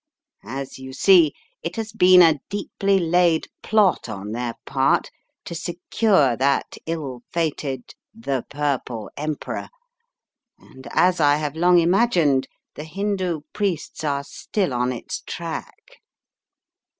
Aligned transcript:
As 0.47 0.79
you 0.79 0.93
see, 0.93 1.31
it 1.61 1.75
has 1.75 1.91
been 1.91 2.23
a 2.23 2.39
deeply 2.49 2.97
laid 2.97 3.47
plot 3.61 4.09
on 4.09 4.31
their 4.31 4.55
part 4.65 5.11
to 5.45 5.53
secure 5.53 6.35
that 6.37 6.75
ill 6.87 7.21
fated 7.31 7.93
'The 8.11 8.43
Purple 8.49 9.11
Emperor/ 9.15 9.69
and 10.57 10.87
as 10.89 11.19
I 11.19 11.37
hwe 11.37 11.55
long 11.55 11.77
imagined, 11.77 12.47
the 12.73 12.83
Hindoo 12.85 13.41
priests 13.53 14.03
are 14.03 14.23
still 14.23 14.73
on 14.73 14.91
its 14.91 15.21
track. 15.27 15.99